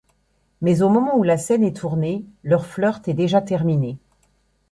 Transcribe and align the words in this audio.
Mais 0.61 0.81
au 0.81 0.89
moment 0.89 1.15
où 1.15 1.21
la 1.21 1.37
scène 1.37 1.63
est 1.63 1.77
tournée, 1.77 2.25
leur 2.43 2.65
flirt 2.65 3.07
est 3.07 3.13
déjà 3.13 3.39
terminé. 3.39 3.99